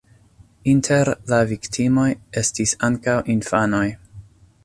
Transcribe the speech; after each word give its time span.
Inter 0.71 1.11
la 1.33 1.41
viktimoj 1.51 2.07
estis 2.43 2.73
ankaŭ 2.89 3.17
infanoj. 3.37 3.85